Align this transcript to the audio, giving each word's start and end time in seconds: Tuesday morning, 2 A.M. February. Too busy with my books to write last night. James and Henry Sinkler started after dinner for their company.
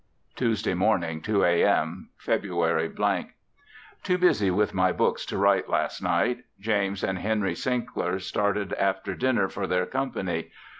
Tuesday 0.35 0.73
morning, 0.73 1.21
2 1.21 1.43
A.M. 1.43 2.09
February. 2.17 2.89
Too 4.01 4.17
busy 4.17 4.49
with 4.49 4.73
my 4.73 4.91
books 4.91 5.27
to 5.27 5.37
write 5.37 5.69
last 5.69 6.01
night. 6.01 6.39
James 6.59 7.03
and 7.03 7.19
Henry 7.19 7.53
Sinkler 7.53 8.19
started 8.19 8.73
after 8.73 9.13
dinner 9.13 9.47
for 9.47 9.67
their 9.67 9.85
company. 9.85 10.49